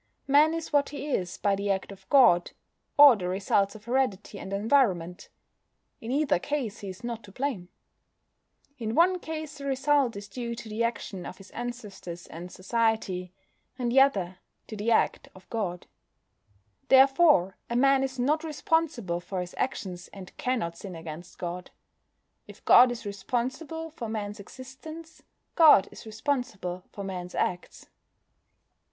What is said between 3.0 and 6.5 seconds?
the results of heredity and environment. In either